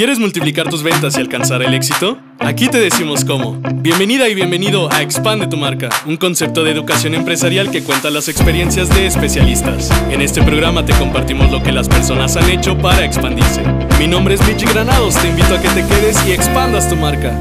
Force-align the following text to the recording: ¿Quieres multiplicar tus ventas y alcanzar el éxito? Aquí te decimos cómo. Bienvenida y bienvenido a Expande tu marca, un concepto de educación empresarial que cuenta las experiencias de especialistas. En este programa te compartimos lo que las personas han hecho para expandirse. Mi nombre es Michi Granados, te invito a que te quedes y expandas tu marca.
¿Quieres 0.00 0.18
multiplicar 0.18 0.70
tus 0.70 0.82
ventas 0.82 1.18
y 1.18 1.20
alcanzar 1.20 1.62
el 1.62 1.74
éxito? 1.74 2.16
Aquí 2.38 2.68
te 2.68 2.80
decimos 2.80 3.22
cómo. 3.22 3.60
Bienvenida 3.74 4.30
y 4.30 4.34
bienvenido 4.34 4.90
a 4.90 5.02
Expande 5.02 5.46
tu 5.46 5.58
marca, 5.58 5.90
un 6.06 6.16
concepto 6.16 6.64
de 6.64 6.70
educación 6.70 7.14
empresarial 7.14 7.70
que 7.70 7.82
cuenta 7.82 8.08
las 8.08 8.30
experiencias 8.30 8.88
de 8.88 9.06
especialistas. 9.06 9.90
En 10.10 10.22
este 10.22 10.40
programa 10.40 10.86
te 10.86 10.94
compartimos 10.94 11.50
lo 11.50 11.62
que 11.62 11.70
las 11.70 11.86
personas 11.86 12.34
han 12.38 12.48
hecho 12.48 12.78
para 12.78 13.04
expandirse. 13.04 13.60
Mi 13.98 14.06
nombre 14.06 14.36
es 14.36 14.46
Michi 14.48 14.64
Granados, 14.64 15.16
te 15.16 15.28
invito 15.28 15.54
a 15.54 15.60
que 15.60 15.68
te 15.68 15.86
quedes 15.86 16.16
y 16.26 16.32
expandas 16.32 16.88
tu 16.88 16.96
marca. 16.96 17.38